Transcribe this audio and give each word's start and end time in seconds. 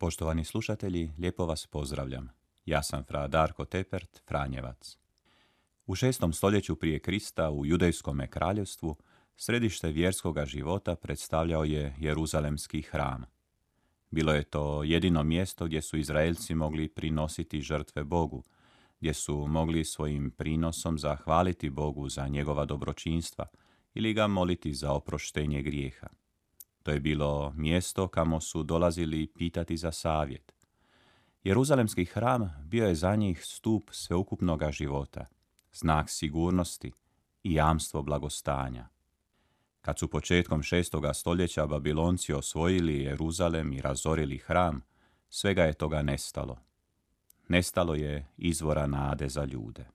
Poštovani 0.00 0.44
slušatelji, 0.44 1.10
lijepo 1.18 1.46
vas 1.46 1.66
pozdravljam. 1.66 2.28
Ja 2.64 2.82
sam 2.82 3.04
fra 3.04 3.28
Darko 3.28 3.64
Tepert, 3.64 4.22
Franjevac. 4.28 4.96
U 5.86 5.94
šestom 5.94 6.32
stoljeću 6.32 6.76
prije 6.76 6.98
Krista 6.98 7.50
u 7.50 7.66
judejskom 7.66 8.20
kraljevstvu 8.30 8.96
središte 9.36 9.88
vjerskoga 9.88 10.46
života 10.46 10.96
predstavljao 10.96 11.64
je 11.64 11.94
Jeruzalemski 11.98 12.82
hram. 12.82 13.24
Bilo 14.10 14.32
je 14.32 14.44
to 14.44 14.82
jedino 14.82 15.22
mjesto 15.24 15.66
gdje 15.66 15.82
su 15.82 15.96
Izraelci 15.96 16.54
mogli 16.54 16.88
prinositi 16.88 17.62
žrtve 17.62 18.04
Bogu, 18.04 18.44
gdje 19.00 19.14
su 19.14 19.46
mogli 19.46 19.84
svojim 19.84 20.30
prinosom 20.30 20.98
zahvaliti 20.98 21.70
Bogu 21.70 22.08
za 22.08 22.28
njegova 22.28 22.64
dobročinstva 22.64 23.46
ili 23.94 24.12
ga 24.14 24.26
moliti 24.26 24.74
za 24.74 24.92
oproštenje 24.92 25.62
grijeha. 25.62 26.08
To 26.82 26.90
je 26.90 27.00
bilo 27.00 27.52
mjesto 27.56 28.08
kamo 28.08 28.40
su 28.40 28.62
dolazili 28.62 29.26
pitati 29.26 29.76
za 29.76 29.92
savjet. 29.92 30.52
Jeruzalemski 31.44 32.04
hram 32.04 32.50
bio 32.64 32.88
je 32.88 32.94
za 32.94 33.16
njih 33.16 33.44
stup 33.44 33.90
sveukupnoga 33.92 34.72
života, 34.72 35.26
znak 35.72 36.10
sigurnosti 36.10 36.92
i 37.42 37.54
jamstvo 37.54 38.02
blagostanja. 38.02 38.88
Kad 39.80 39.98
su 39.98 40.08
početkom 40.08 40.62
šestoga 40.62 41.14
stoljeća 41.14 41.66
Babilonci 41.66 42.32
osvojili 42.32 43.02
Jeruzalem 43.02 43.72
i 43.72 43.80
razorili 43.80 44.38
hram, 44.38 44.82
svega 45.28 45.62
je 45.62 45.72
toga 45.72 46.02
nestalo. 46.02 46.58
Nestalo 47.48 47.94
je 47.94 48.26
izvora 48.36 48.86
nade 48.86 49.28
za 49.28 49.44
ljude. 49.44 49.86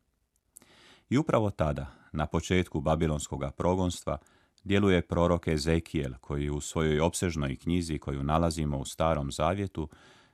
I 1.09 1.17
upravo 1.17 1.49
tada, 1.49 1.87
na 2.11 2.25
početku 2.25 2.81
babilonskog 2.81 3.43
progonstva, 3.57 4.17
djeluje 4.65 5.01
prorok 5.01 5.47
Ezekijel 5.47 6.13
koji 6.21 6.49
u 6.49 6.61
svojoj 6.61 6.99
opsežnoj 6.99 7.55
knjizi 7.55 7.97
koju 7.97 8.23
nalazimo 8.23 8.77
u 8.77 8.85
Starom 8.85 9.31
Zavjetu 9.31 9.89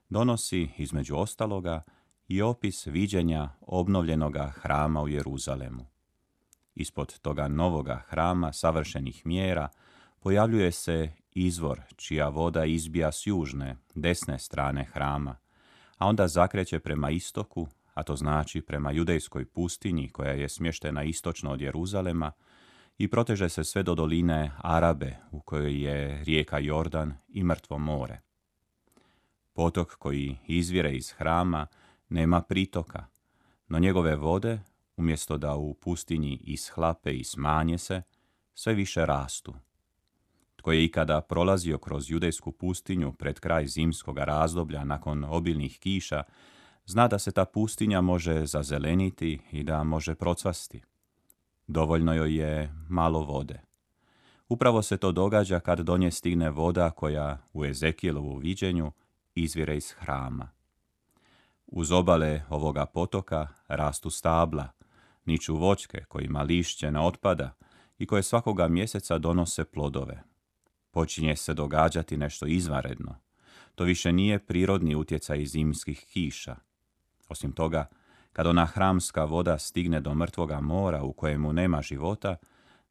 donosi 0.10 0.70
između 0.78 1.16
ostaloga 1.16 1.82
i 2.28 2.42
opis 2.42 2.88
viđenja 2.88 3.50
obnovljenoga 3.62 4.48
hrama 4.48 5.02
u 5.02 5.08
Jeruzalemu. 5.08 5.86
Ispod 6.76 7.20
toga 7.20 7.48
novoga 7.48 8.04
hrama 8.08 8.54
savršenih 8.54 9.26
mjera 9.26 9.70
pojavljuje 10.20 10.72
se 10.72 11.12
izvor 11.32 11.82
čija 11.96 12.30
voda 12.30 12.66
izbija 12.66 13.12
s 13.12 13.28
južne, 13.28 13.78
desne 13.96 14.40
strane 14.40 14.84
hrama, 14.84 15.36
a 15.98 16.08
onda 16.08 16.28
zakreće 16.28 16.80
prema 16.80 17.10
istoku, 17.10 17.68
a 17.94 18.04
to 18.04 18.16
znači 18.16 18.62
prema 18.62 18.92
judejskoj 18.92 19.46
pustinji 19.46 20.10
koja 20.10 20.32
je 20.32 20.50
smještena 20.50 21.04
istočno 21.04 21.52
od 21.52 21.62
Jeruzalema, 21.62 22.32
i 23.02 23.08
proteže 23.08 23.50
se 23.50 23.64
sve 23.64 23.84
do 23.84 23.96
doline 23.96 24.52
Arabe 24.58 25.18
u 25.32 25.40
kojoj 25.40 25.84
je 25.84 26.24
rijeka 26.24 26.60
Jordan 26.60 27.14
i 27.30 27.44
mrtvo 27.44 27.78
more. 27.78 28.22
Potok 29.54 29.96
koji 29.96 30.38
izvire 30.48 30.96
iz 30.96 31.12
hrama 31.12 31.68
nema 32.10 32.42
pritoka, 32.42 33.06
no 33.68 33.80
njegove 33.80 34.16
vode, 34.16 34.60
umjesto 34.98 35.38
da 35.38 35.56
u 35.56 35.74
pustinji 35.74 36.40
ishlape 36.44 37.14
i 37.14 37.24
smanje 37.24 37.78
se, 37.78 38.02
sve 38.54 38.74
više 38.74 39.06
rastu. 39.06 39.54
Tko 40.56 40.72
je 40.72 40.86
ikada 40.86 41.22
prolazio 41.22 41.78
kroz 41.78 42.10
judejsku 42.10 42.52
pustinju 42.52 43.14
pred 43.14 43.40
kraj 43.40 43.68
zimskog 43.68 44.18
razdoblja 44.18 44.84
nakon 44.84 45.24
obilnih 45.24 45.80
kiša, 45.80 46.24
zna 46.86 47.08
da 47.08 47.20
se 47.20 47.32
ta 47.32 47.46
pustinja 47.46 48.02
može 48.02 48.46
zazeleniti 48.46 49.40
i 49.52 49.64
da 49.64 49.84
može 49.84 50.16
procvasti. 50.16 50.82
Dovoljno 51.72 52.14
joj 52.14 52.36
je 52.36 52.74
malo 52.90 53.20
vode. 53.20 53.62
Upravo 54.50 54.82
se 54.82 54.98
to 54.98 55.12
događa 55.12 55.60
kad 55.60 55.80
do 55.80 55.98
nje 55.98 56.12
stigne 56.12 56.50
voda 56.50 56.90
koja 56.90 57.38
u 57.54 57.66
Ezekijelovu 57.66 58.38
viđenju 58.38 58.92
izvire 59.36 59.78
iz 59.78 59.92
hrama. 59.92 60.50
Uz 61.68 61.92
obale 61.92 62.42
ovoga 62.50 62.86
potoka 62.86 63.48
rastu 63.68 64.10
stabla, 64.10 64.68
niču 65.26 65.56
voćke 65.56 66.04
kojima 66.08 66.42
lišće 66.42 66.92
ne 66.92 67.00
otpada 67.00 67.54
i 67.98 68.06
koje 68.06 68.24
svakoga 68.24 68.68
mjeseca 68.68 69.18
donose 69.18 69.66
plodove. 69.66 70.24
Počinje 70.92 71.36
se 71.36 71.54
događati 71.54 72.18
nešto 72.18 72.46
izvanredno. 72.46 73.16
To 73.76 73.84
više 73.84 74.12
nije 74.12 74.46
prirodni 74.46 74.96
utjecaj 74.96 75.46
zimskih 75.46 76.06
kiša. 76.10 76.56
Osim 77.30 77.52
toga, 77.52 77.86
kad 78.34 78.48
ona 78.48 78.66
hramska 78.66 79.26
voda 79.26 79.58
stigne 79.58 80.02
do 80.02 80.16
mrtvoga 80.16 80.60
mora 80.62 81.04
u 81.04 81.14
kojemu 81.14 81.54
nema 81.54 81.82
života, 81.82 82.36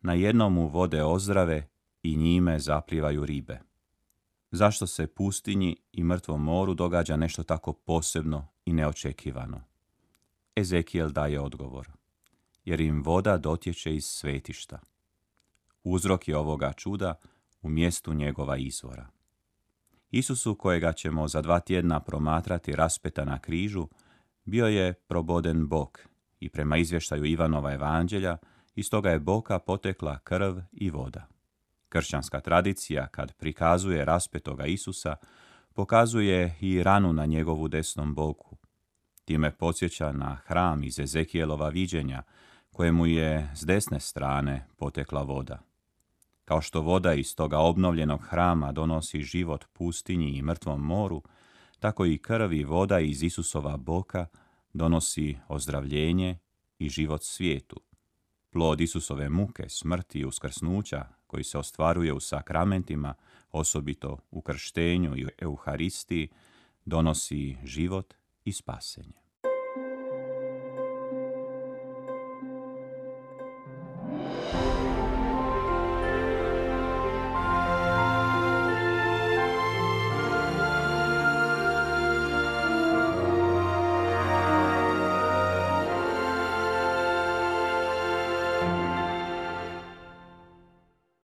na 0.01 0.15
jednom 0.15 0.53
mu 0.53 0.69
vode 0.69 1.05
ozdrave 1.05 1.69
i 2.03 2.17
njime 2.17 2.59
zaplivaju 2.59 3.27
ribe. 3.27 3.61
Zašto 4.51 4.87
se 4.87 5.07
pustinji 5.07 5.77
i 5.93 6.05
mrtvom 6.05 6.45
moru 6.45 6.75
događa 6.75 7.17
nešto 7.17 7.43
tako 7.43 7.73
posebno 7.73 8.47
i 8.65 8.73
neočekivano? 8.73 9.61
Ezekijel 10.57 11.11
daje 11.11 11.41
odgovor. 11.41 11.89
Jer 12.65 12.81
im 12.81 13.03
voda 13.03 13.39
dotječe 13.39 13.95
iz 13.95 14.05
svetišta. 14.05 14.79
Uzrok 15.85 16.29
je 16.29 16.37
ovoga 16.37 16.73
čuda 16.73 17.15
u 17.63 17.69
mjestu 17.69 18.15
njegova 18.15 18.57
izvora. 18.57 19.07
Isusu 20.11 20.55
kojega 20.55 20.93
ćemo 20.93 21.29
za 21.29 21.43
dva 21.43 21.61
tjedna 21.61 22.01
promatrati 22.01 22.77
raspeta 22.77 23.25
na 23.25 23.39
križu, 23.39 23.89
bio 24.45 24.67
je 24.67 24.93
proboden 24.93 25.69
bok 25.69 25.99
i 26.41 26.49
prema 26.49 26.77
izvještaju 26.77 27.25
Ivanova 27.25 27.73
evanđelja 27.73 28.39
iz 28.75 28.91
toga 28.91 29.11
je 29.11 29.19
boka 29.19 29.59
potekla 29.59 30.19
krv 30.19 30.59
i 30.73 30.91
voda. 30.91 31.27
Kršćanska 31.89 32.41
tradicija 32.41 33.07
kad 33.07 33.33
prikazuje 33.33 34.05
raspetoga 34.05 34.67
Isusa 34.67 35.17
pokazuje 35.75 36.57
i 36.61 36.83
ranu 36.83 37.13
na 37.13 37.27
njegovu 37.27 37.69
desnom 37.69 38.15
boku. 38.15 38.57
Time 39.25 39.51
podsjeća 39.51 40.13
na 40.13 40.35
hram 40.35 40.85
iz 40.85 40.99
Ezekijelova 40.99 41.69
viđenja 41.69 42.23
kojemu 42.73 43.07
je 43.07 43.51
s 43.55 43.65
desne 43.67 44.01
strane 44.01 44.67
potekla 44.77 45.23
voda. 45.23 45.59
Kao 46.45 46.61
što 46.61 46.81
voda 46.81 47.15
iz 47.15 47.37
toga 47.37 47.59
obnovljenog 47.59 48.21
hrama 48.23 48.73
donosi 48.73 49.23
život 49.23 49.65
pustinji 49.73 50.31
i 50.31 50.43
mrtvom 50.43 50.81
moru, 50.81 51.23
tako 51.81 52.07
i 52.07 52.19
krv 52.19 52.53
i 52.53 52.65
voda 52.65 53.01
iz 53.01 53.23
Isusova 53.23 53.77
boka 53.77 54.27
donosi 54.73 55.37
ozdravljenje 55.49 56.39
i 56.79 56.89
život 56.89 57.23
svijetu. 57.23 57.81
Plod 58.51 58.81
Isusove 58.81 59.29
muke, 59.29 59.69
smrti 59.69 60.19
i 60.19 60.25
uskrsnuća, 60.25 61.07
koji 61.27 61.45
se 61.45 61.59
ostvaruje 61.59 62.13
u 62.13 62.21
sakramentima, 62.21 63.15
osobito 63.53 64.19
u 64.31 64.41
krštenju 64.41 65.17
i 65.17 65.27
euharistiji, 65.39 66.29
donosi 66.85 67.57
život 67.65 68.15
i 68.45 68.53
spasenje. 68.53 69.30